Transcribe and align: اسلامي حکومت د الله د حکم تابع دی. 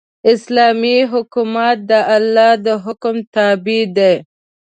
اسلامي 0.33 0.97
حکومت 1.11 1.77
د 1.89 1.91
الله 2.15 2.51
د 2.65 2.67
حکم 2.83 3.15
تابع 3.35 3.81
دی. 3.97 4.13